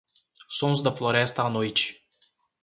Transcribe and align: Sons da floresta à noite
Sons 0.57 0.81
da 0.81 0.91
floresta 0.93 1.43
à 1.43 1.49
noite 1.57 2.01